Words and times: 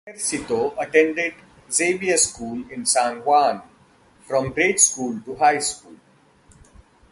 Ejercito 0.07 0.73
attended 0.79 1.35
Xavier 1.71 2.17
School 2.17 2.65
in 2.71 2.87
San 2.87 3.19
Juan 3.23 3.61
from 4.23 4.51
grade 4.51 4.79
school 4.79 5.21
to 5.21 5.35
high 5.35 5.59
school. 5.59 5.93